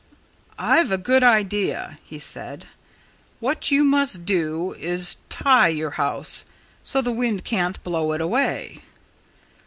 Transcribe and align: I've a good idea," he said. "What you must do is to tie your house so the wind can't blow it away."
I've 0.57 0.91
a 0.91 0.97
good 0.97 1.23
idea," 1.23 1.99
he 2.03 2.17
said. 2.17 2.65
"What 3.39 3.69
you 3.69 3.83
must 3.83 4.25
do 4.25 4.73
is 4.73 5.13
to 5.13 5.21
tie 5.43 5.67
your 5.67 5.91
house 5.91 6.43
so 6.81 7.03
the 7.03 7.11
wind 7.11 7.43
can't 7.43 7.83
blow 7.83 8.11
it 8.13 8.19
away." 8.19 8.81